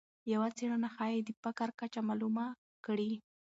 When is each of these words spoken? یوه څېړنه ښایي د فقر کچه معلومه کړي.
یوه 0.33 0.47
څېړنه 0.57 0.89
ښایي 0.95 1.19
د 1.25 1.29
فقر 1.43 1.69
کچه 1.79 2.01
معلومه 2.07 2.45
کړي. 2.85 3.11